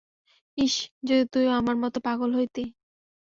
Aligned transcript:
ইশশশ, 0.57 0.75
যদি 1.07 1.23
তুইও 1.31 1.51
আমার 1.59 1.75
মতো 1.83 1.97
পাগল 2.07 2.29
হইতি! 2.37 2.63